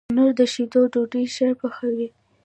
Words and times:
تنور 0.09 0.31
د 0.39 0.41
شیدو 0.53 0.81
ډوډۍ 0.91 1.25
ښه 1.35 1.47
پخوي 1.59 2.07